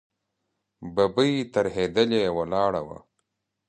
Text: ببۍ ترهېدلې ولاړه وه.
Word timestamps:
ببۍ 0.95 1.33
ترهېدلې 1.53 2.21
ولاړه 2.37 2.81
وه. 2.87 2.97